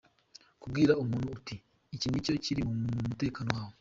Kubwira 0.61 0.97
umutu 1.03 1.27
uti: 1.37 1.55
“Iki 1.95 2.07
ni 2.09 2.23
cyo 2.25 2.33
kiri 2.43 2.61
mu 2.67 2.75
mutekano 3.09 3.49
wawe. 3.57 3.69